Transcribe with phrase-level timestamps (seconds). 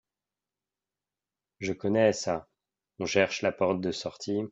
[1.59, 2.47] Je connais ça…
[2.97, 4.41] on cherche la porte de sortie…